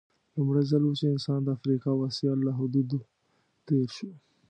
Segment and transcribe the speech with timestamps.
[0.35, 2.99] لومړی ځل و چې انسان د افریقا او اسیا له حدودو
[3.67, 4.09] تېر شو.